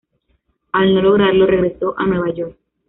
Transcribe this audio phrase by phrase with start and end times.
[0.71, 2.57] Al no lograrlo, regresó a Nueva York.